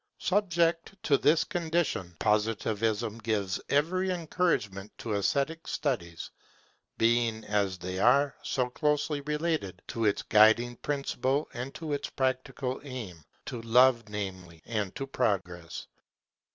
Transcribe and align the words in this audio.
Subject 0.17 0.95
to 1.03 1.15
this 1.15 1.43
condition, 1.43 2.15
Positivism 2.17 3.19
gives 3.19 3.61
every 3.69 4.09
encouragement 4.09 4.91
to 4.97 5.13
esthetic 5.13 5.67
studies, 5.67 6.31
being, 6.97 7.43
as 7.45 7.77
they 7.77 7.99
are, 7.99 8.33
so 8.41 8.67
closely 8.67 9.21
related 9.21 9.79
to 9.89 10.05
its 10.05 10.23
guiding 10.23 10.75
principle 10.77 11.47
and 11.53 11.75
to 11.75 11.93
its 11.93 12.09
practical 12.09 12.81
aim, 12.83 13.23
to 13.45 13.61
Love 13.61 14.09
namely, 14.09 14.63
and 14.65 14.95
to 14.95 15.05
Progress. 15.05 15.85